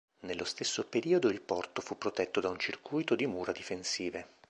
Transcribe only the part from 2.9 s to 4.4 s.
di mura difensive.